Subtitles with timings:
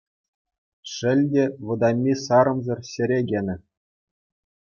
[0.93, 3.55] Шел те, вӑтамми сарӑмсӑр ҫӗре кӗнӗ.